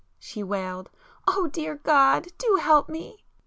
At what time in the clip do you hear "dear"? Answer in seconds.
1.45-1.75